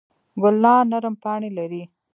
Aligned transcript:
ګلان 0.41 0.83
نرم 0.91 1.15
پاڼې 1.23 1.49
لري. 1.57 1.83